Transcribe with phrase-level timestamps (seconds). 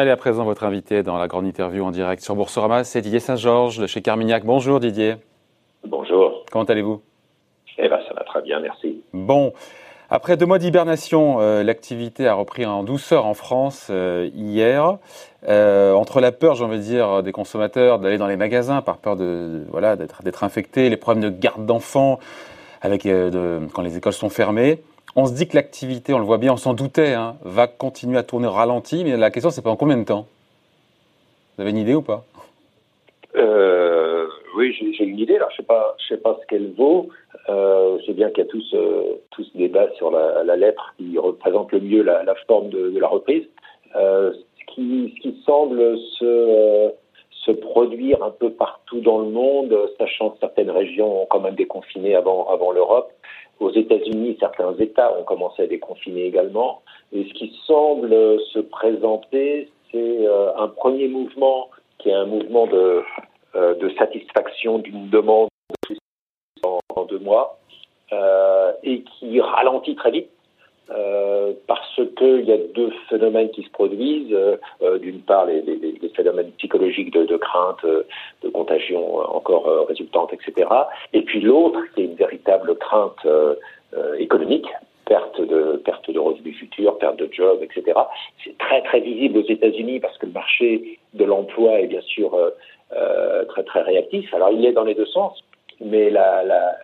[0.00, 3.20] Allez, à présent, votre invité dans la grande interview en direct sur Boursorama, c'est Didier
[3.20, 4.46] Saint-Georges de chez Carmignac.
[4.46, 5.16] Bonjour Didier.
[5.86, 6.46] Bonjour.
[6.50, 7.02] Comment allez-vous?
[7.76, 9.02] Eh bien, ça va très bien, merci.
[9.12, 9.52] Bon,
[10.08, 14.96] après deux mois d'hibernation, euh, l'activité a repris en douceur en France euh, hier.
[15.46, 18.96] Euh, entre la peur, j'ai envie de dire, des consommateurs d'aller dans les magasins par
[18.96, 22.20] peur de, voilà d'être d'être infectés, les problèmes de garde d'enfants
[22.80, 24.82] avec de, quand les écoles sont fermées,
[25.16, 28.18] on se dit que l'activité, on le voit bien, on s'en doutait, hein, va continuer
[28.18, 29.04] à tourner ralenti.
[29.04, 30.26] Mais la question, c'est pendant combien de temps?
[31.56, 32.24] Vous avez une idée ou pas?
[34.60, 35.38] Oui, j'ai une idée.
[35.38, 37.08] Là, je sais pas, sais pas ce qu'elle vaut.
[37.48, 41.16] Euh, je sais bien qu'il y a tous euh, tous débat sur la, lettre qui
[41.18, 43.44] représente le mieux la, forme de, la reprise.
[43.96, 46.90] Euh, ce qui, ce qui semble se euh,
[47.46, 51.54] se produire un peu partout dans le monde, sachant que certaines régions ont quand même
[51.54, 53.10] déconfiné avant avant l'Europe.
[53.60, 56.82] Aux États-Unis, certains États ont commencé à déconfiner également.
[57.12, 58.10] Et ce qui semble
[58.52, 63.02] se présenter, c'est euh, un premier mouvement qui est un mouvement de
[63.56, 65.48] euh, de satisfaction d'une demande
[66.62, 67.58] en, deux mois
[68.12, 70.30] euh, et qui ralentit très vite
[70.92, 74.32] euh, parce qu'il y a deux phénomènes qui se produisent.
[74.32, 79.82] Euh, D'une part, les, les, les, phénomènes psychologiques de, de crainte, de contagion encore euh,
[79.82, 80.68] résultante, etc.
[81.12, 83.54] Et puis l'autre, qui est une véritable crainte euh,
[84.18, 84.66] économique,
[85.06, 87.98] perte de perte de revenus futurs, perte de jobs, etc.
[88.44, 92.34] C'est très très visible aux États-Unis parce que le marché de l'emploi est bien sûr
[92.34, 94.32] euh, très très réactif.
[94.34, 95.42] Alors il est dans les deux sens,
[95.80, 96.76] mais la, la,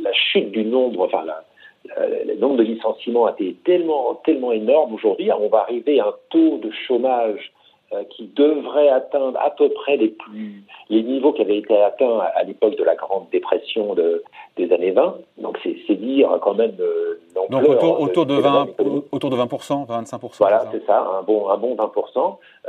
[0.00, 1.42] la chute du nombre, enfin la,
[1.84, 5.30] le nombre de licenciements a été tellement tellement énorme aujourd'hui.
[5.32, 7.52] On va arriver à un taux de chômage
[7.92, 12.20] euh, qui devrait atteindre à peu près les plus les niveaux qui avaient été atteints
[12.34, 14.22] à, l'époque de la grande dépression de,
[14.56, 15.16] des années 20.
[15.36, 18.66] Donc c'est dire quand même euh, Donc autour, autour de, 20
[19.12, 19.46] autour de 20
[19.86, 21.92] 25 Voilà, c'est ça, un bon un bon 20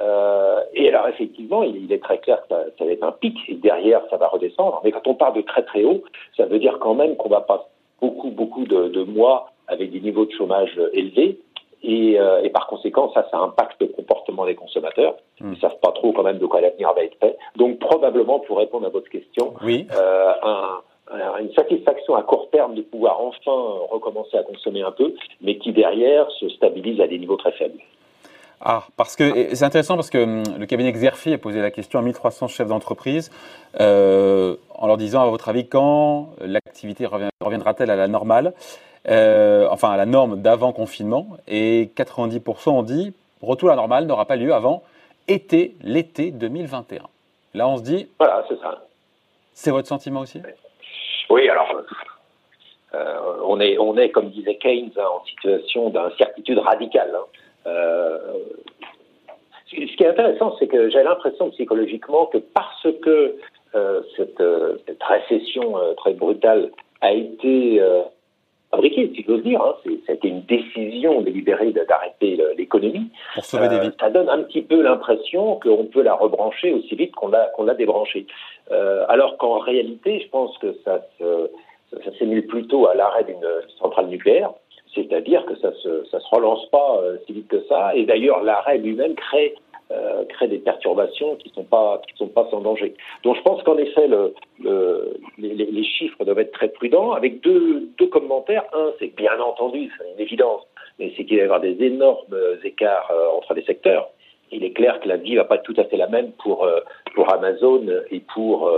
[0.02, 3.14] euh, et alors effectivement, il, il, est très clair que ça, ça va être un
[3.14, 4.82] pic et derrière ça va redescendre.
[4.84, 6.04] Mais quand on part de très très haut,
[6.36, 7.70] ça veut dire quand même qu'on va pas
[8.04, 9.38] beaucoup beaucoup de, de mois
[9.74, 11.40] avec des niveaux de chômage élevés
[11.84, 15.16] et, euh, et, par conséquent, ça, ça impacte le comportement des consommateurs.
[15.40, 15.48] Mmh.
[15.48, 17.38] Ils ne savent pas trop quand même de quoi l'avenir va être fait.
[17.58, 19.86] Donc probablement, pour répondre à votre question, oui.
[19.94, 20.82] euh, un,
[21.12, 23.58] un, une satisfaction à court terme de pouvoir enfin
[23.92, 27.80] recommencer à consommer un peu, mais qui derrière se stabilise à des niveaux très faibles.
[28.66, 32.00] Ah, parce que c'est intéressant parce que hum, le cabinet Xerfi a posé la question
[32.00, 33.30] à 1300 chefs d'entreprise
[33.82, 37.06] euh, en leur disant, à votre avis, quand l'activité
[37.42, 38.54] reviendra-t-elle à la normale
[39.10, 44.06] euh, enfin à la norme d'avant confinement, et 90% ont dit retour à la normale
[44.06, 44.82] n'aura pas lieu avant
[45.28, 47.04] été, l'été 2021.
[47.54, 48.08] Là, on se dit.
[48.18, 48.86] Voilà, c'est ça.
[49.54, 50.42] C'est votre sentiment aussi?
[51.30, 51.84] Oui, alors.
[52.96, 57.12] Euh, on, est, on est, comme disait Keynes, hein, en situation d'incertitude radicale.
[57.16, 57.26] Hein.
[57.68, 58.18] Euh,
[59.70, 63.36] ce qui est intéressant, c'est que j'ai l'impression psychologiquement que parce que
[63.76, 64.44] euh, cette,
[64.86, 66.70] cette, récession très brutale
[67.02, 67.82] a été
[68.74, 69.62] fabriqué, si j'ose dire.
[69.62, 69.76] Hein.
[70.08, 73.10] C'était une décision délibérée d'arrêter l'économie.
[73.38, 77.52] Euh, ça donne un petit peu l'impression qu'on peut la rebrancher aussi vite qu'on l'a
[77.56, 78.26] qu'on l'a débranchée.
[78.72, 81.50] Euh, alors qu'en réalité, je pense que ça se,
[81.92, 83.48] ça s'émule plutôt à l'arrêt d'une
[83.80, 84.52] centrale nucléaire.
[84.96, 87.96] C'est-à-dire que ça se, ça se relance pas euh, si vite que ça.
[87.96, 89.56] Et d'ailleurs, l'arrêt lui-même crée
[89.92, 92.94] euh, crée des perturbations qui sont pas sont pas sans danger.
[93.24, 94.34] Donc je pense qu'en effet le,
[94.64, 98.64] le, les, chiffres doivent être très prudents avec deux, deux commentaires.
[98.74, 100.64] Un, c'est bien entendu, c'est une évidence,
[100.98, 104.10] mais c'est qu'il va y avoir des énormes écarts euh, entre les secteurs.
[104.52, 106.68] Il est clair que la vie va pas être tout à fait la même pour
[107.16, 108.72] pour Amazon et pour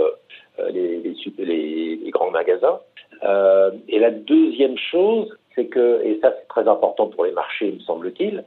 [0.72, 1.02] les,
[1.38, 2.80] les, grands magasins.
[3.88, 7.80] et la deuxième chose, c'est que, et ça c'est très important pour les marchés, me
[7.80, 8.44] semble-t-il,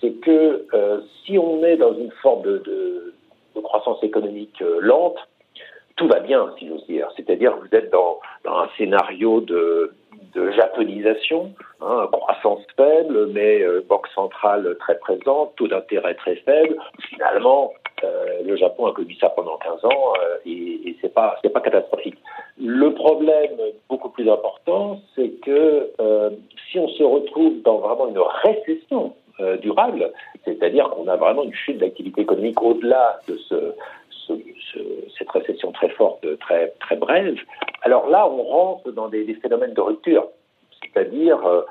[0.00, 3.14] c'est que euh, si on est dans une forme de,
[3.62, 5.16] croissance économique euh, lente,
[5.96, 7.08] tout va bien, si j'ose dire.
[7.16, 9.92] C'est-à-dire que vous êtes dans, un scénario de,
[10.56, 16.76] japonisation, hein, croissance faible, mais euh, banque centrale très présente, taux d'intérêt très faible.
[17.08, 17.72] Finalement,
[18.44, 21.60] le Japon a connu ça pendant 15 ans euh, et, et c'est pas c'est pas
[21.60, 22.16] catastrophique.
[22.60, 23.56] Le problème
[23.88, 26.30] beaucoup plus important, c'est que euh,
[26.70, 30.12] si on se retrouve dans vraiment une récession euh, durable,
[30.44, 33.74] c'est-à-dire qu'on a vraiment une chute d'activité économique au-delà de ce,
[34.10, 34.34] ce,
[34.72, 34.78] ce,
[35.18, 37.36] cette récession très forte, très, très brève,
[37.82, 40.28] alors là, on rentre dans des, phénomènes de rupture.
[40.80, 41.62] C'est-à-dire euh,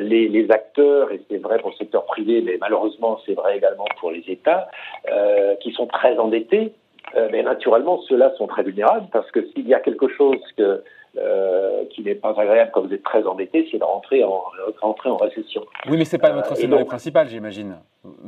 [0.00, 3.86] les, les, acteurs, et c'est vrai pour le secteur privé, mais malheureusement c'est vrai également
[3.98, 4.68] pour les États,
[5.10, 6.72] euh, qui sont très endettés,
[7.16, 10.82] euh, mais naturellement ceux-là sont très vulnérables parce que s'il y a quelque chose que
[11.18, 14.44] euh, qui n'est pas agréable quand vous êtes très endetté, c'est de rentrer en,
[14.80, 15.62] rentrer en récession.
[15.88, 17.78] Oui, mais c'est pas votre euh, scénario donc, principal, j'imagine.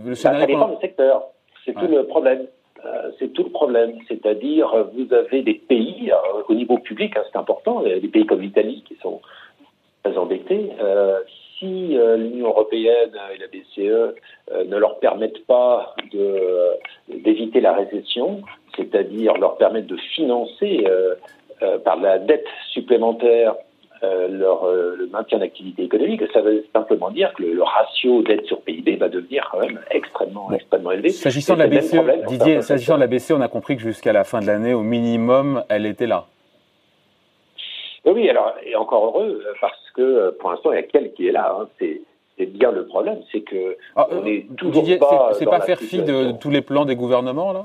[0.04, 1.22] Le scénario bah, ça dépend du secteur.
[1.64, 2.46] C'est tout le problème.
[3.20, 3.92] c'est tout le problème.
[4.08, 6.10] C'est-à-dire, vous avez des pays,
[6.48, 9.20] au niveau public, hein, c'est important, des pays comme l'Italie qui sont
[10.02, 10.70] très endettés.
[11.62, 14.14] Si l'Union européenne et la BCE
[14.66, 15.94] ne leur permettent pas
[17.08, 18.42] d'éviter la récession,
[18.76, 20.84] c'est-à-dire leur permettre de financer
[21.84, 23.54] par la dette supplémentaire
[24.04, 28.44] euh, leur, euh, le maintien d'activité économique, ça veut simplement dire que le, ratio dette
[28.46, 31.10] sur PIB va devenir quand même extrêmement, extrêmement élevé.
[31.10, 34.24] S'agissant de la BCE, Didier, s'agissant de la BCE, on a compris que jusqu'à la
[34.24, 36.26] fin de l'année, au minimum, elle était là.
[38.04, 41.32] Oui, alors, et encore heureux, parce que pour l'instant, il y a quelqu'un qui est
[41.32, 41.56] là.
[41.60, 42.00] Hein, c'est
[42.46, 44.98] bien le problème, c'est que ah, on est euh, toujours Didier,
[45.34, 47.64] C'est pas faire fi de tous les plans des gouvernements là?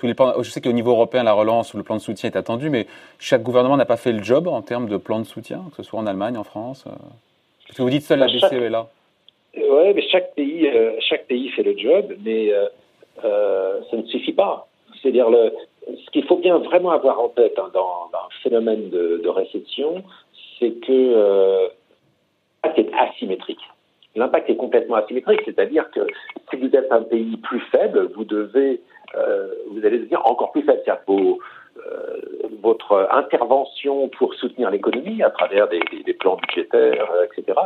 [0.00, 2.86] Je sais qu'au niveau européen, la relance ou le plan de soutien est attendu, mais
[3.18, 5.82] chaque gouvernement n'a pas fait le job en termes de plan de soutien, que ce
[5.82, 6.84] soit en Allemagne, en France.
[6.86, 6.90] Euh?
[7.66, 8.86] Parce que vous dites seul la BCE est là.
[9.56, 12.52] Oui, mais chaque pays, euh, chaque pays fait le job, mais
[13.24, 14.68] euh, ça ne suffit pas.
[15.02, 15.26] C'est-à-dire,
[15.86, 18.08] ce qu'il faut bien vraiment avoir en tête hein, dans,
[18.42, 20.02] phénomène de, de récession,
[20.58, 21.68] c'est que
[22.64, 23.60] l'impact est asymétrique.
[24.16, 26.00] L'impact est complètement asymétrique, c'est-à-dire que
[26.50, 28.80] si vous êtes un pays plus faible, vous devez
[29.16, 30.82] euh, vous allez devenir encore plus faible.
[31.08, 32.20] Euh,
[32.60, 35.80] votre intervention pour soutenir l'économie à travers des,
[36.14, 37.58] plans budgétaires, euh, etc.,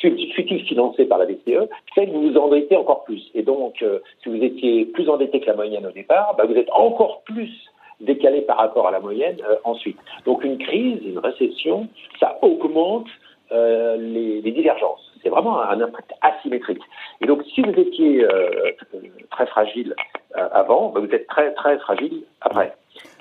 [0.00, 3.30] fut-il financé par la BCE, fait que vous vous endettez encore plus.
[3.34, 3.84] Et donc,
[4.22, 7.50] si vous étiez plus endetté que la moyenne au départ, bah, vous êtes encore plus
[8.00, 9.98] décalé par rapport à la moyenne ensuite.
[10.24, 11.88] Donc une crise, une récession,
[12.20, 13.08] ça augmente
[13.50, 15.10] les, les, divergences.
[15.22, 16.82] C'est vraiment un impact asymétrique.
[17.20, 18.26] Et donc si vous étiez
[19.30, 19.94] très fragile
[20.36, 22.74] euh, avant, bah, vous êtes très très fragile après.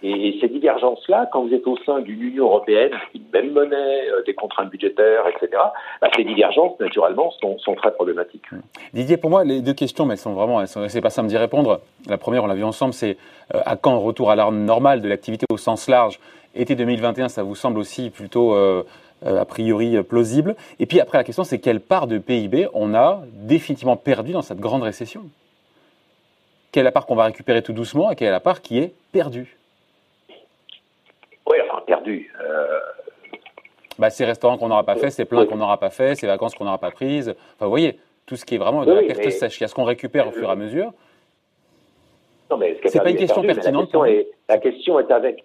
[0.03, 4.23] Et, ces divergences-là, quand vous êtes au sein d'une Union européenne, une même monnaie, euh,
[4.25, 5.61] des contraintes budgétaires, etc.,
[6.01, 8.45] bah, ces divergences, naturellement, sont, sont, très problématiques.
[8.94, 11.81] Didier, pour moi, les deux questions, mais elles sont vraiment, c'est pas simple d'y répondre.
[12.07, 13.17] La première, on l'a vu ensemble, c'est
[13.55, 16.19] euh, à quand retour à l'art normal de l'activité au sens large
[16.55, 20.55] Été 2021, ça vous semble aussi plutôt a priori plausible.
[20.79, 24.41] Et puis après, la question, c'est quelle part de PIB on a définitivement perdu dans
[24.41, 25.21] cette grande récession?
[26.71, 28.79] Quelle est la part qu'on va récupérer tout doucement et quelle est la part qui
[28.79, 29.56] est perdue?
[31.88, 32.34] Oui, perdue.
[32.42, 32.80] Euh...
[34.00, 36.54] Bah, ces restaurants qu'on n'aura pas fait, ces plats qu'on n'aura pas fait, ces vacances
[36.54, 37.30] qu'on n'aura pas prises.
[37.30, 39.60] Enfin, vous voyez, tout ce qui est vraiment de la perte sèche.
[39.60, 40.94] Il y a ce qu'on récupère au fur et à mesure.
[42.51, 43.89] Non, mais ce n'est pas une question pertinente.
[44.48, 45.44] La question, est, avec.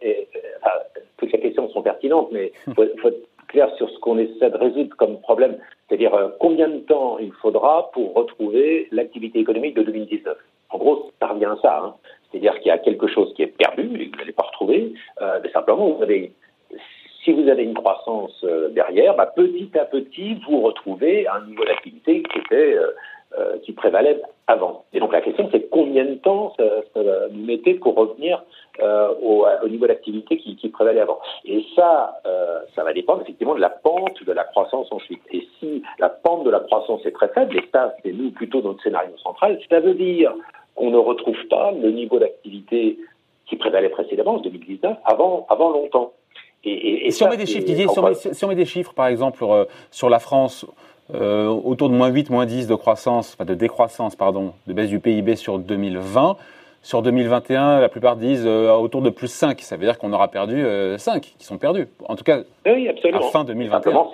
[0.60, 0.76] enfin,
[1.16, 4.50] toutes les questions sont pertinentes, mais il faut, faut, être clair sur ce qu'on essaie
[4.50, 5.58] de résoudre comme problème.
[5.88, 10.36] C'est-à-dire euh, combien de temps il faudra pour retrouver l'activité économique de 2019.
[10.72, 11.80] En gros, ça revient à ça.
[11.84, 11.94] Hein.
[12.32, 14.94] C'est-à-dire qu'il y a quelque chose qui est perdu et que vous n'allez pas retrouver.
[15.20, 16.04] Euh, mais simplement, vous
[17.24, 21.64] si vous avez une croissance euh, derrière, bah, petit à petit, vous retrouvez un niveau
[21.64, 22.76] d'activité qui était
[23.38, 24.84] euh, qui prévalait avant.
[24.92, 28.42] Et donc la question, c'est combien de temps ça, ça va nous mettre pour revenir
[29.22, 31.18] au, au, niveau d'activité qui, prévalait avant.
[31.46, 32.20] Et ça,
[32.74, 35.22] ça va dépendre effectivement de la pente de la croissance ensuite.
[35.30, 38.60] Et si la pente de la croissance est très faible, et ça, c'est nous plutôt
[38.60, 40.34] notre scénario central, ça veut dire
[40.74, 42.98] qu'on ne retrouve pas le niveau d'activité
[43.46, 46.12] qui prévalait précédemment, en 2019, avant, avant longtemps.
[46.64, 48.64] Et, et, si, on met des chiffres, Didier, si, on met, si on met des
[48.64, 50.64] chiffres, par exemple, euh, sur la France,
[51.12, 54.88] euh, autour de moins 8, moins 10 de croissance, enfin de décroissance, pardon, de baisse
[54.88, 56.36] du PIB sur 2020.
[56.84, 59.60] Sur 2021, la plupart disent euh, autour de plus 5.
[59.60, 60.64] Ça veut dire qu'on aura perdu
[60.96, 61.88] 5 qui sont perdus.
[62.08, 64.06] En tout cas, oui, à fin 2021.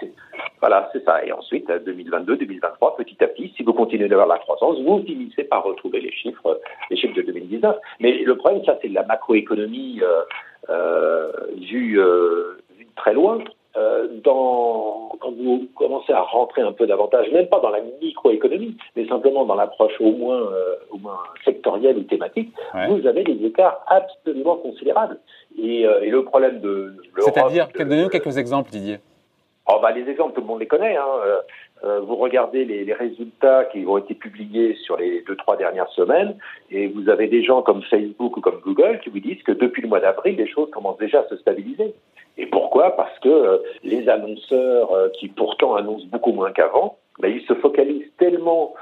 [0.60, 1.24] Voilà, c'est ça.
[1.24, 5.44] Et ensuite, 2022, 2023, petit à petit, si vous continuez d'avoir la croissance, vous finissez
[5.44, 6.60] par retrouver les chiffres,
[6.90, 7.76] les chiffres de 2019.
[8.00, 10.22] Mais le problème, ça, c'est de la macroéconomie euh,
[10.70, 12.58] euh, vue, euh,
[12.96, 13.38] très loin.
[13.76, 18.76] Euh, dans, quand vous commencez à rentrer un peu davantage, même pas dans la microéconomie,
[18.96, 22.52] mais simplement dans l'approche au moins, euh, au moins sectorielle ou thématique,
[22.88, 25.18] vous avez des écarts absolument considérables.
[25.62, 28.98] Et, euh, et le problème de C'est-à-dire, donnez-nous quelques exemples, Didier.
[29.70, 30.96] Oh, bah, les exemples, tout le monde les connaît.
[30.96, 31.04] Hein.
[31.26, 31.38] Euh,
[31.84, 35.90] euh, vous regardez les, les, résultats qui ont été publiés sur les deux, trois dernières
[35.90, 36.36] semaines,
[36.70, 39.82] et vous avez des gens comme Facebook ou comme Google qui vous disent que depuis
[39.82, 41.94] le mois d'avril, les choses commencent déjà à se stabiliser.
[42.38, 42.96] Et pourquoi?
[42.96, 48.10] Parce que euh, les annonceurs, qui pourtant annoncent beaucoup moins qu'avant, bah, ils se focalisent
[48.16, 48.74] tellement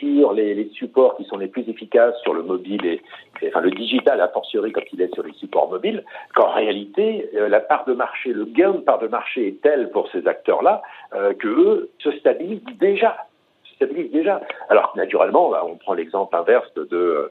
[0.00, 3.00] sur les, les, supports qui sont les plus efficaces sur le mobile et,
[3.48, 6.04] enfin le digital a fortiori quand il est sur les supports mobiles,
[6.34, 9.90] qu'en réalité euh, la part de marché, le gain de part de marché est tel
[9.90, 10.82] pour ces acteurs-là
[11.14, 13.16] euh, que eux se stabilisent déjà,
[13.64, 14.40] se stabilisent déjà.
[14.68, 17.30] Alors naturellement, bah, on prend l'exemple inverse de,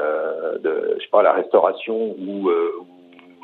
[0.00, 2.86] euh, de je sais pas la restauration ou, euh, ou,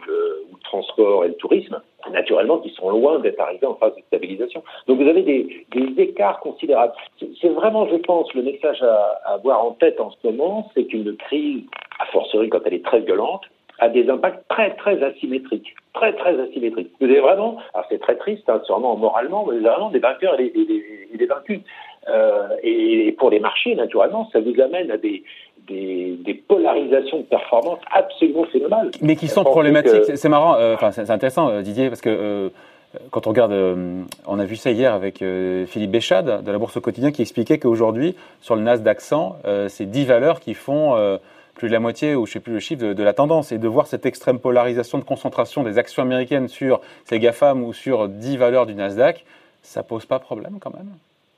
[0.07, 1.81] le, transport et le tourisme.
[2.11, 4.63] Naturellement, qui sont loin d'être arrivés en phase de stabilisation.
[4.87, 5.67] Donc vous avez des,
[5.99, 6.93] écarts considérables.
[7.41, 11.17] C'est vraiment, je pense, le message à, avoir en tête en ce moment, c'est qu'une
[11.17, 11.63] crise,
[11.99, 13.43] a fortiori quand elle est très violente,
[13.79, 16.91] a des impacts très très asymétriques, très très asymétriques.
[17.01, 19.99] Vous avez vraiment, alors c'est très triste, hein, sûrement moralement, mais vous avez vraiment des
[19.99, 21.61] vainqueurs et des vaincus.
[22.09, 25.25] Euh, et pour les marchés, naturellement, ça vous amène à des,
[25.67, 28.91] des, des, polarisations de performance absolument phénoménales.
[29.01, 30.17] Mais qui sont problématiques.
[30.17, 32.51] C'est marrant, euh, enfin c'est intéressant euh, Didier, parce que
[32.97, 36.53] euh, quand on regarde, euh, on a vu ça hier avec euh, Philippe Béchade de
[36.53, 39.37] la Bourse au quotidien qui expliquait qu'aujourd'hui, sur le Nasdaq 100,
[39.69, 41.19] c'est 10 valeurs qui font
[41.55, 43.51] plus de la moitié, ou je ne sais plus le chiffre, de, de, la tendance.
[43.53, 47.73] Et de voir cette extrême polarisation de concentration des actions américaines sur ces GAFAM ou
[47.73, 49.25] sur 10 valeurs du Nasdaq,
[49.63, 50.91] ça pose pas problème quand même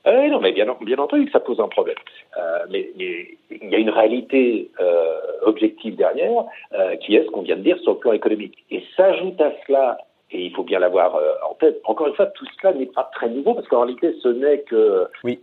[0.09, 1.97] euh, non, mais bien, bien, entendu que ça pose un problème.
[2.37, 3.27] Euh, mais, mais,
[3.61, 7.61] il y a une réalité euh, objective derrière, euh, qui est ce qu'on vient de
[7.61, 8.57] dire sur le plan économique.
[8.71, 9.97] Et s'ajoute à cela,
[10.31, 13.29] et il faut bien l'avoir en tête, encore une fois, tout cela n'est pas très
[13.29, 15.39] nouveau, parce qu'en réalité, ce n'est que oui.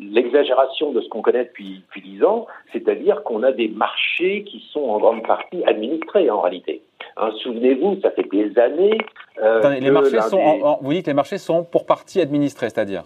[0.00, 4.64] L'exagération de ce qu'on connaît depuis, depuis 10 ans, c'est-à-dire qu'on a des marchés qui
[4.72, 6.80] sont en grande partie administrés, en réalité.
[7.18, 8.96] Hein, Souvenez-vous, ça fait des années.
[9.40, 10.62] Attendez, les marchés sont, des...
[10.62, 13.04] en, en, vous dites les marchés sont pour partie administrés, c'est-à-dire?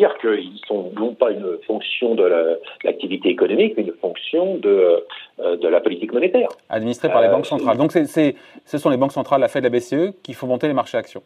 [0.00, 5.04] C'est-à-dire qu'ils sont non pas une fonction de l'activité la, économique, mais une fonction de,
[5.40, 6.48] euh, de la politique monétaire.
[6.70, 7.76] Administrée par les banques centrales.
[7.76, 10.32] Donc c est, c est, ce sont les banques centrales, la Fed, la BCE, qui
[10.32, 11.22] font monter les marchés actions.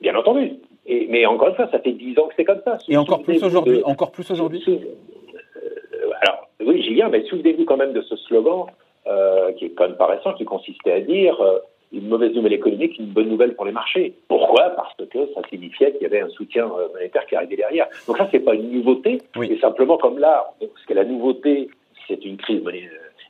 [0.00, 0.52] Bien entendu.
[0.86, 2.76] Et, mais encore une fois, ça fait 10 ans que c'est comme ça.
[2.86, 3.80] Et encore plus aujourd'hui.
[3.84, 4.62] Encore plus aujourd'hui.
[4.68, 8.66] Euh, alors oui, j'y viens, mais souvenez-vous quand même de ce slogan
[9.06, 11.58] euh, qui est quand même pas récent, qui consistait à dire euh,
[11.92, 14.14] une mauvaise nouvelle économique, une bonne nouvelle pour les marchés.
[14.28, 14.70] Pourquoi?
[14.70, 17.86] Parce que ça signifiait qu'il y avait un soutien monétaire qui arrivait derrière.
[18.06, 19.48] Donc ça, c'est pas une nouveauté, oui.
[19.48, 21.68] c'est simplement comme là, ce que la nouveauté,
[22.08, 22.62] c'est une crise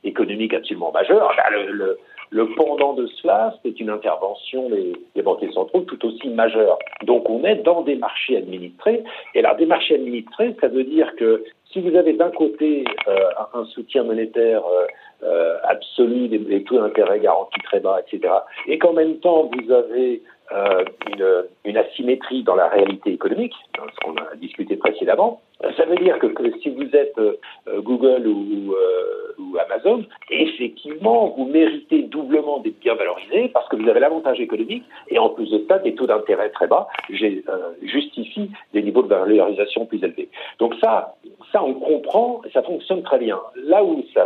[0.03, 1.33] économique absolument majeure.
[1.37, 1.97] Là, le, le,
[2.29, 6.77] le pendant de cela, c'est une intervention des, des, banquiers centraux tout aussi majeure.
[7.03, 9.03] Donc on est dans des marchés administrés.
[9.33, 13.29] Et alors des marchés administrés, ça veut dire que si vous avez d'un côté euh,
[13.53, 14.85] un soutien monétaire euh,
[15.23, 18.33] euh, absolu, des, des taux d'intérêt garantis très bas, etc.,
[18.67, 20.21] et qu'en même temps vous avez
[20.53, 25.41] euh, une, une, asymétrie dans la réalité économique, hein, ce qu'on a discuté précédemment,
[25.75, 27.35] ça veut dire que, que si vous êtes euh,
[27.81, 33.89] Google ou, euh, ou, Amazon, effectivement, vous méritez doublement d'être bien valorisé parce que vous
[33.89, 38.83] avez l'avantage économique et en plus de ça, des taux d'intérêt très bas justifient des
[38.83, 40.29] niveaux de valorisation plus élevés.
[40.59, 41.15] Donc ça,
[41.51, 43.37] ça on comprend ça fonctionne très bien.
[43.55, 44.25] Là où ça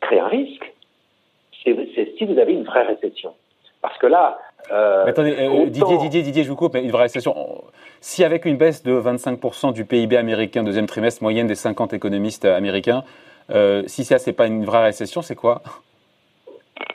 [0.00, 0.72] crée un risque,
[1.62, 3.34] c'est si vous avez une vraie récession.
[3.82, 4.36] Parce que là.
[4.70, 5.66] Euh, mais attendez, euh.
[5.66, 7.34] Didier, Didier, Didier, je vous coupe, mais une vraie récession.
[8.00, 12.44] Si avec une baisse de 25% du PIB américain, deuxième trimestre, moyenne des 50 économistes
[12.44, 13.02] américains,
[13.50, 15.62] euh, si ça, c'est pas une vraie récession, c'est quoi?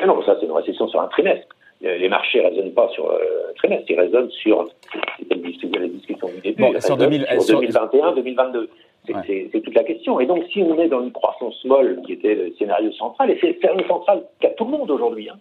[0.06, 1.48] Non, ça, c'est une récession sur un trimestre.
[1.82, 4.66] Les marchés ne raisonnent pas sur un trimestre, ils raisonnent sur.
[5.20, 6.62] C'était la discussion du début.
[6.62, 8.70] Bon, sur, 2000, sur 2021, 2022.
[9.06, 9.62] C'est ouais.
[9.62, 10.20] toute la question.
[10.20, 13.38] Et donc, si on est dans une croissance molle, qui était le scénario central, et
[13.40, 15.38] c'est le scénario central qu'a tout le monde aujourd'hui, hein,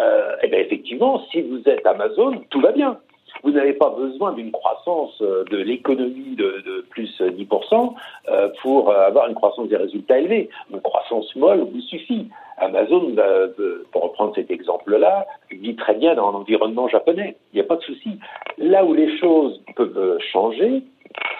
[0.00, 2.98] euh, eh bien effectivement, si vous êtes Amazon, tout va bien.
[3.42, 7.94] Vous n'avez pas besoin d'une croissance de l'économie de, plus 10%
[8.28, 10.48] euh, pour avoir une croissance des résultats élevés.
[10.72, 12.28] Une croissance molle vous suffit.
[12.58, 13.48] Amazon, euh,
[13.92, 17.36] pour reprendre cet exemple-là, vit très bien dans un environnement japonais.
[17.52, 18.18] Il n'y a pas de souci.
[18.56, 20.82] Là où les choses peuvent changer,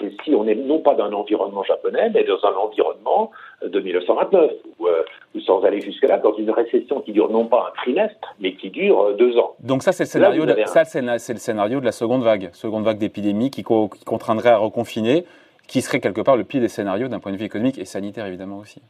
[0.01, 3.31] c'est si on est non pas dans un environnement japonais, mais dans un environnement
[3.63, 5.03] de 1929, ou, euh,
[5.35, 8.71] ou sans aller jusque-là, dans une récession qui dure non pas un trimestre, mais qui
[8.71, 9.55] dure euh, deux ans.
[9.61, 12.85] Donc ça, c'est le scénario, de, ça, c'est le scénario de la seconde vague, seconde
[12.85, 15.25] vague d'épidémie qui, co qui contraindrait à reconfiner,
[15.67, 18.27] qui serait quelque part le pire des scénarios d'un point de vue économique et sanitaire
[18.27, 18.81] évidemment aussi.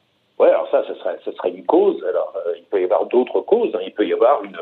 [0.40, 2.04] Oui, alors ça, ce serait, ce serait une cause.
[2.09, 3.73] Alors, euh, il peut y avoir d'autres causes.
[3.75, 3.80] Hein.
[3.87, 4.59] Il peut y avoir une,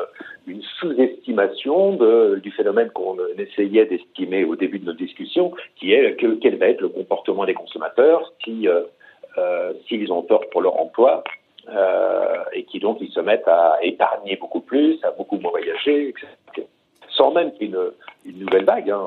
[0.47, 1.99] une sous-estimation
[2.37, 6.67] du phénomène qu'on essayait d'estimer au début de notre discussion, qui est que, quel va
[6.67, 8.83] être le comportement des consommateurs si euh,
[9.87, 11.25] s'ils ont peur pour leur emploi
[11.69, 16.13] euh, et qui donc ils se mettent à épargner beaucoup plus, à beaucoup moins voyager.
[17.09, 17.77] Sans même qu'il
[18.25, 18.91] une nouvelle vague.
[18.91, 19.07] Hein.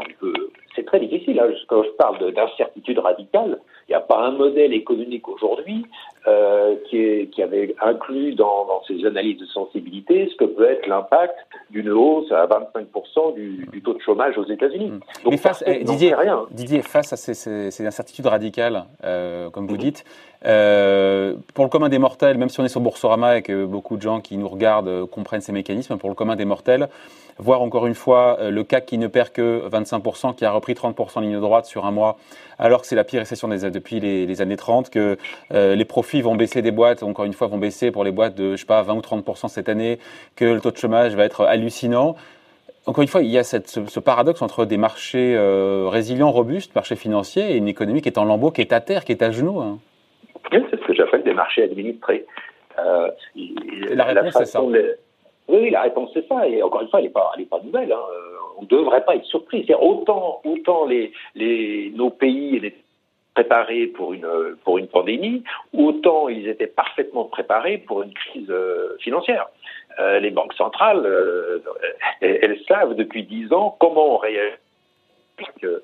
[0.76, 1.40] C'est très difficile.
[1.40, 1.50] Hein.
[1.68, 5.86] Quand je parle d'incertitude radicale, il n'y a pas un modèle économique aujourd'hui
[6.28, 10.88] euh, qui, qui, avait inclus dans, dans, ses analyses de sensibilité ce que peut être
[10.88, 11.36] l'impact
[11.70, 14.90] d'une hausse à 25% du, du, taux de chômage aux États-Unis.
[14.90, 15.30] Mmh.
[15.30, 16.48] Mais face, eh, Didier, rien.
[16.50, 19.78] Didier, face à ces, ces, ces incertitudes radicales, euh, comme vous mmh.
[19.78, 20.06] dites,
[20.48, 23.96] euh, pour le commun des mortels, même si on est sur Boursorama et que beaucoup
[23.96, 26.90] de gens qui nous regardent comprennent ces mécanismes, pour le commun des mortels,
[27.38, 31.18] voir encore une fois le CAC qui ne perd que 25%, qui a repris 30%
[31.18, 32.18] en ligne droite sur un mois,
[32.58, 35.18] alors que c'est la pire récession des, depuis les, les, années 30, que
[35.54, 38.36] euh, les profits vont baisser des boîtes, encore une fois vont baisser pour les boîtes
[38.36, 40.00] de, je sais pas, 20 ou 30% cette année,
[40.36, 42.16] que le taux de chômage va être hallucinant.
[42.88, 46.74] encore une fois, il y a cette, ce, paradoxe entre des marchés euh, résilients, robustes,
[46.74, 49.22] marchés financiers, et une économie qui est en lambeaux, qui est à terre, qui est
[49.22, 49.60] à genoux.
[49.60, 49.78] Hein.
[50.52, 52.26] c'est ce que j'appelle des marchés administrés.
[52.80, 53.10] Euh,
[53.90, 54.62] la réponse, c'est ça.
[55.48, 56.48] Oui, la réponse, c'est ça.
[56.48, 57.92] Et encore une fois, elle n'est pas, pas nouvelle.
[57.92, 58.00] Hein.
[58.58, 59.64] On ne devrait pas être surpris.
[59.68, 62.74] C'est autant, autant les, les, nos pays étaient
[63.36, 64.28] préparés pour une,
[64.64, 65.44] pour une pandémie,
[65.78, 68.52] autant ils étaient parfaitement préparés pour une crise
[69.00, 69.48] financière.
[70.00, 71.60] Euh, les banques centrales, euh,
[72.20, 74.56] elles, savent depuis dix ans comment on réagit
[75.64, 75.80] euh,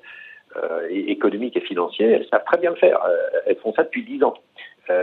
[0.90, 3.00] économique et financier, elles savent très bien le faire.
[3.46, 4.34] elles font ça depuis dix ans.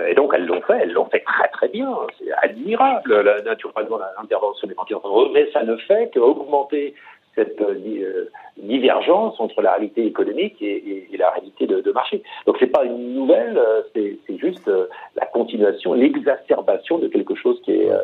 [0.07, 1.91] et donc elles l'ont fait, elles l'ont fait très très bien.
[2.19, 5.31] C'est admirable, la, naturellement, l'intervention des banquiers centrales.
[5.33, 6.93] Mais ça ne fait qu'augmenter
[7.35, 7.61] cette
[8.57, 12.23] divergence entre la réalité économique et, la réalité de, de marché.
[12.45, 13.59] Donc c'est pas une nouvelle,
[13.93, 14.69] c'est juste
[15.15, 17.99] la continuation, l'exacerbation de quelque chose qui est euh,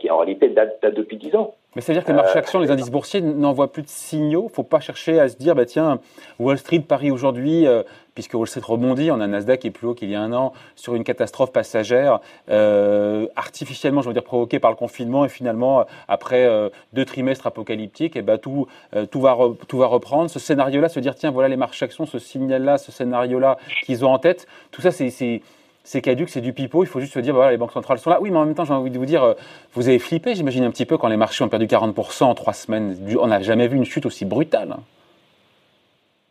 [0.00, 1.54] qui en réalité date, depuis 10 ans.
[1.74, 4.42] Mais c'est-à-dire que les marchés actions, les indices boursiers n'envoient plus de signaux.
[4.42, 5.98] Il ne faut pas chercher à se dire, bah tiens,
[6.38, 7.82] Wall Street, Paris aujourd'hui, euh,
[8.14, 10.20] puisque Wall Street rebondit, on a un Nasdaq qui est plus haut qu'il y a
[10.20, 15.24] un an, sur une catastrophe passagère, euh, artificiellement, je veux dire, provoquée par le confinement,
[15.24, 16.48] et finalement, après
[16.92, 18.68] deux trimestres apocalyptiques, et bah, tout,
[19.10, 20.30] tout, va tout va reprendre.
[20.30, 24.12] Ce scénario-là, se dire, tiens, voilà les marchés actions, ce signal-là, ce scénario-là qu'ils ont
[24.12, 25.42] en tête, tout ça, c'est
[25.84, 26.82] c'est caduque, c'est du pipeau.
[26.82, 28.18] Il faut juste se dire, voilà, les banques centrales sont là.
[28.20, 29.34] Oui, mais en même temps, j'ai envie de vous dire, euh,
[29.74, 32.54] vous avez flippé, j'imagine un petit peu, quand les marchés ont perdu 40% en trois
[32.54, 32.96] semaines.
[33.20, 34.72] On n'a jamais vu une chute aussi brutale.
[34.72, 34.80] Hein.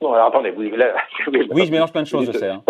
[0.02, 0.94] Non, alors attendez, vous, là,
[1.28, 2.50] oui, je mélange plein de choses, je sais.
[2.50, 2.62] Hein.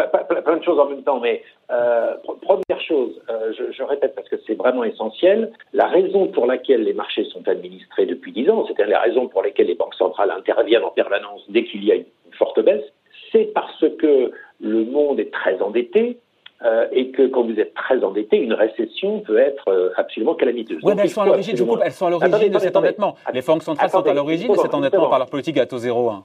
[0.45, 2.13] Plein de choses en même temps, mais euh,
[2.43, 6.83] première chose, euh, je, je, répète parce que c'est vraiment essentiel, la raison pour laquelle
[6.83, 10.29] les marchés sont administrés depuis 10 ans, c'est-à-dire la raison pour laquelle les banques centrales
[10.29, 12.05] interviennent en permanence dès qu'il y a une
[12.37, 12.83] forte baisse,
[13.31, 16.19] c'est parce que le monde est très endetté,
[16.63, 20.79] euh, et que quand vous êtes très endetté, une récession peut être euh, absolument calamiteuse.
[20.83, 23.15] Oui, mais elles sont à l'origine, elles sont à l'origine de cet endettement.
[23.33, 26.09] Les banques centrales sont à l'origine de cet endettement par leur politique à taux zéro.
[26.09, 26.23] Hein.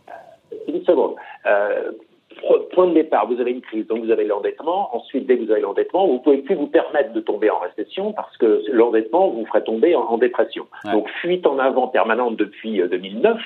[0.68, 1.14] Une seconde.
[1.46, 1.90] Euh,
[2.72, 4.94] point de départ, vous avez une crise, donc vous avez l'endettement.
[4.94, 7.58] Ensuite, dès que vous avez l'endettement, vous ne pouvez plus vous permettre de tomber en
[7.58, 10.66] récession parce que l'endettement vous ferait tomber en, dépression.
[10.84, 13.38] Donc, fuite en avant permanente depuis 2009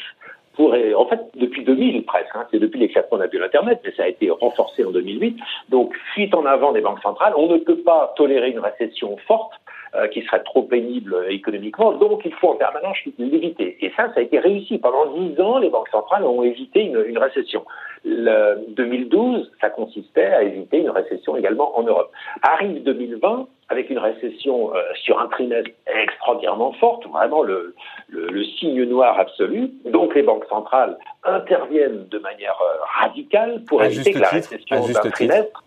[0.59, 4.31] en fait, depuis 2000 presque, hein, c'est depuis l'éclatement de l'Internet, mais ça a été
[4.31, 5.39] renforcé en 2008.
[5.71, 9.53] Donc, fuite en avant des banques centrales, on ne peut pas tolérer une récession forte
[10.11, 13.77] qui serait trop pénible économiquement, donc il faut en permanence l'éviter.
[13.85, 14.79] Et ça, ça a été réussi.
[14.79, 17.65] Pendant dix ans, les banques centrales ont évité une, une récession.
[18.05, 22.11] Le 2012, ça consistait à éviter une récession également en Europe.
[22.43, 27.75] Arrive 2020, avec une récession euh, sur un trimestre extraordinairement forte, vraiment le,
[28.09, 29.71] le, signe noir absolu.
[29.87, 35.11] Donc les banques centrales interviennent de manière euh, radicale pour éviter que la récession d'un
[35.11, 35.65] trimestre,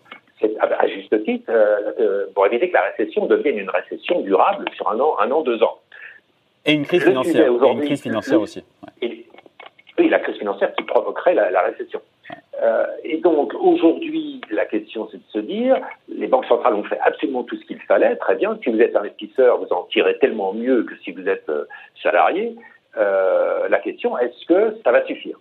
[0.59, 4.99] à juste titre, euh, pour éviter que la récession devienne une récession durable sur un
[4.99, 5.79] an, un an, deux ans.
[6.65, 8.63] Et une crise financière, et une crise financière aussi.
[9.01, 12.01] oui, la crise financière qui provoquerait la récession.
[12.61, 16.99] Euh, et donc aujourd'hui, la question c'est de se dire, les banques centrales ont fait
[17.01, 18.57] absolument tout ce qu'il fallait, très bien.
[18.63, 21.65] Si vous êtes investisseur, vous en tirez tellement mieux que si vous êtes euh,
[22.01, 22.55] salarié.
[22.97, 25.37] Euh, la question, est-ce que ça va suffire?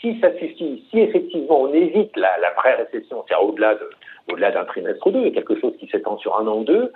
[0.00, 3.90] Si ça suffit, si effectivement on évite la, la vraie récession, c'est-à-dire au-delà de,
[4.30, 6.92] au-delà d'un trimestre ou deux, quelque chose qui s'étend sur un an ou deux,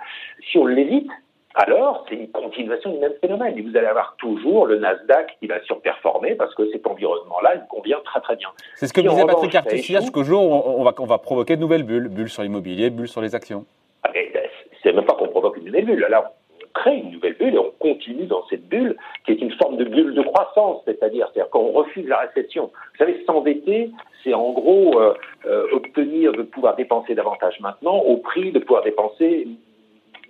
[0.51, 1.09] si on l'évite,
[1.55, 3.57] alors c'est une continuation du même phénomène.
[3.57, 7.67] Et vous allez avoir toujours le Nasdaq qui va surperformer parce que cet environnement-là, il
[7.67, 8.49] convient très très bien.
[8.75, 11.61] C'est ce que disait Patrick Artus jusqu'au jour où on va, on va provoquer de
[11.61, 13.65] nouvelles bulles, bulles sur l'immobilier, bulles sur les actions.
[14.03, 14.11] Ah,
[14.83, 16.07] c'est même pas qu'on provoque une nouvelle bulle.
[16.09, 16.33] Là,
[16.73, 19.85] crée une nouvelle bulle et on continue dans cette bulle qui est une forme de
[19.85, 22.71] bulle de croissance, c'est-à-dire, c'est-à-dire quand on refuse la récession.
[22.73, 23.91] Vous savez, s'endetter,
[24.23, 25.13] c'est en gros euh,
[25.45, 29.47] euh, obtenir de pouvoir dépenser davantage maintenant au prix de pouvoir dépenser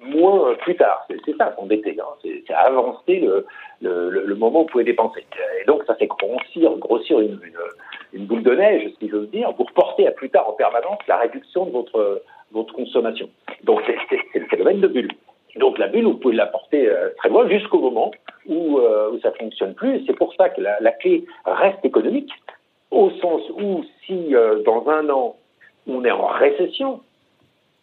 [0.04, 1.06] moins plus tard.
[1.25, 2.06] C'est ça s'embêter, hein.
[2.23, 3.23] c'est avancer
[3.82, 5.25] le, moment où vous pouvez dépenser.
[5.62, 10.08] Et donc ça fait grossir, grossir une, boule de neige, si j'ose dire, pour porter
[10.08, 11.71] à plus tard en permanence la réduction de
[12.51, 13.30] votre consommation.
[13.63, 15.12] Donc c'est le phénomène de bulle.
[15.58, 18.12] Donc la bulle, vous pouvez la porter euh, très loin jusqu'au moment
[18.48, 20.04] où, euh, où ça fonctionne plus.
[20.06, 22.32] C'est pour ça que la, la, clé reste économique,
[22.90, 25.36] au sens où si euh, dans un an
[25.88, 27.02] on est en récession,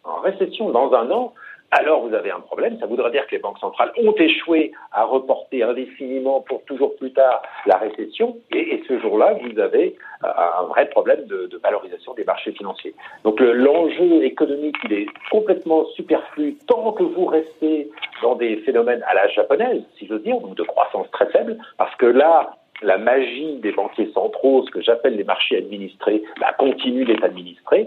[0.03, 1.33] en récession dans un an,
[1.71, 2.77] alors vous avez un problème.
[2.79, 7.11] Ça voudrait dire que les banques centrales ont échoué à reporter indéfiniment pour toujours plus
[7.13, 8.37] tard la récession.
[8.51, 10.27] Et, ce jour-là, vous avez euh,
[10.59, 12.95] un vrai problème de, valorisation des marchés financiers.
[13.23, 17.89] Donc l'enjeu économique, il est complètement superflu tant que vous restez
[18.21, 21.93] dans des phénomènes à la japonaise, si j'ose dire, donc de croissance très faible, parce
[21.97, 27.05] que là, la magie des banquiers centraux, ce que j'appelle les marchés administrés, bah, continue
[27.05, 27.85] d'être administré.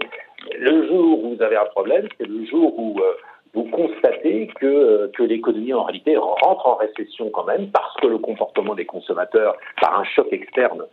[0.57, 3.13] Le jour où vous avez un problème, c'est le jour où euh,
[3.53, 8.17] vous constatez que, que l'économie en réalité rentre en récession quand même parce que le
[8.17, 10.83] comportement des consommateurs par un choc externe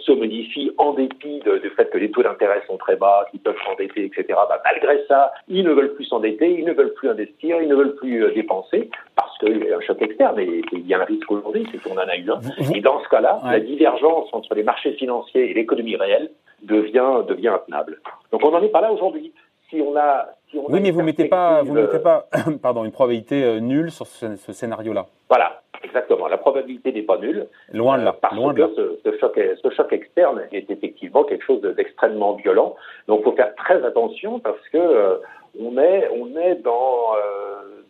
[0.00, 3.56] se modifie en dépit du fait que les taux d'intérêt sont très bas, qu'ils peuvent
[3.64, 4.24] s'endetter, etc.
[4.28, 7.74] Bah, malgré ça, ils ne veulent plus s'endetter, ils ne veulent plus investir, ils ne
[7.74, 11.04] veulent plus dépenser parce qu'il y a un choc externe et il y a un
[11.04, 12.40] risque aujourd'hui, c'est qu'on en a eu un.
[12.74, 16.30] Et dans ce cas-là, la divergence entre les marchés financiers et l'économie réelle
[16.62, 18.00] devient, devient intenable.
[18.32, 19.32] Donc on n'en est pas là aujourd'hui.
[19.70, 22.26] Si on a, si on oui, mais vous mettez pas, vous mettez pas,
[22.62, 25.06] pardon, une probabilité euh, nulle sur ce, scénario-là.
[25.28, 26.26] Voilà, exactement.
[26.26, 27.46] La probabilité n'est pas nulle.
[27.72, 28.12] Loin de là.
[28.12, 28.66] parce loin que
[29.04, 32.74] Ce, choc, ce choc externe est effectivement quelque chose d'extrêmement violent.
[33.06, 35.16] Donc, il faut faire très attention parce que euh,
[35.60, 37.82] on est, on est dans euh,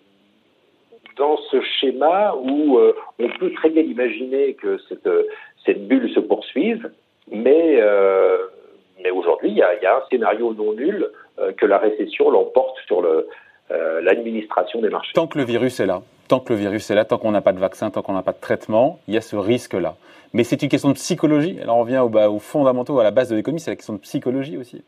[1.16, 2.79] dans ce schéma où
[3.19, 5.09] on peut très bien imaginer que cette,
[5.66, 6.90] cette bulle se poursuive,
[7.31, 7.79] mais
[9.03, 11.11] mais aujourd'hui, il y, a un scénario non nul euh,
[11.57, 13.03] que la récession l'emporte sur
[13.72, 15.12] euh, l'administration des marchés.
[15.14, 17.40] Tant que le virus est là, tant que le virus est là, tant qu'on n'a
[17.40, 19.94] pas de vaccin, tant qu'on n'a pas de traitement, il y a ce risque-là.
[20.33, 21.57] Mais c'est une question de psychologie.
[21.62, 23.92] Alors on revient au, bah, aux fondamentaux, à la base de l'économie, c'est la question
[23.92, 24.83] de psychologie aussi.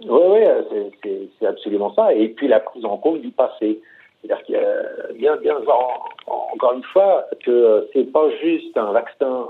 [0.00, 2.12] Oui, oui, c'est absolument ça.
[2.12, 3.80] Et puis la prise en compte du passé.
[4.22, 8.92] C'est-à-dire qu'il y a bien, bien voir encore une fois que c'est pas juste un
[8.92, 9.46] vaccin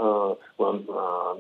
[0.59, 0.81] ou un,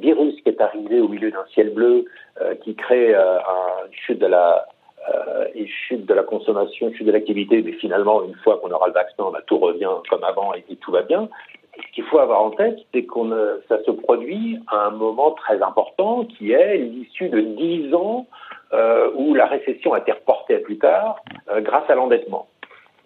[0.00, 2.04] virus qui est arrivé au milieu d'un ciel bleu
[2.40, 3.38] euh, qui crée euh,
[3.86, 4.66] une chute de la
[5.12, 8.70] euh, une chute de la consommation, une chute de l'activité, mais finalement une fois qu'on
[8.70, 11.28] aura le vaccin, bah, tout revient comme avant et, tout va bien.
[11.76, 13.30] Ce qu'il faut avoir en tête, c'est qu'on
[13.68, 18.26] ça se produit à un moment très important qui est l'issue de dix ans
[19.16, 21.16] où la récession a été reportée à plus tard
[21.62, 22.46] grâce à l'endettement.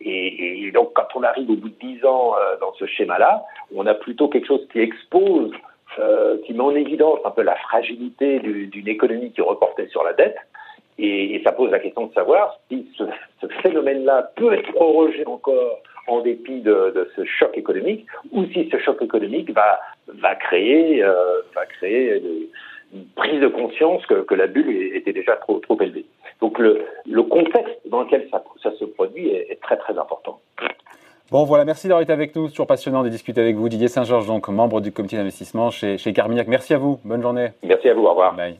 [0.01, 3.87] Et, donc, quand on arrive au bout de dix ans euh, dans ce schéma-là, on
[3.87, 5.53] a plutôt quelque chose qui expose,
[5.99, 10.13] euh, qui met en évidence un peu la fragilité d'une économie qui reportait sur la
[10.13, 10.37] dette.
[10.99, 13.05] Et, ça pose la question de savoir si ce,
[13.63, 19.03] phénomène-là peut être prorogé encore en dépit de, ce choc économique, ou si ce choc
[19.03, 22.47] économique va, créer, euh, va créer une
[23.15, 26.07] prise de conscience que, que la bulle était déjà trop, trop élevée.
[26.41, 30.41] Donc le, le contexte dans lequel ça, ça se produit est, est, très très important.
[31.31, 32.49] Bon voilà, merci d'avoir été avec nous.
[32.49, 33.69] Toujours passionnant de discuter avec vous.
[33.69, 36.47] Didier Saint-Georges, donc membre du comité d'investissement chez, chez Carmignac.
[36.47, 37.01] Merci à vous.
[37.05, 37.49] Bonne journée.
[37.63, 38.05] Merci à vous.
[38.05, 38.35] Au revoir.
[38.37, 38.59] Bye.